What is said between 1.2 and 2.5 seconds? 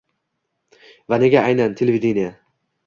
nega aynan... televideniye!?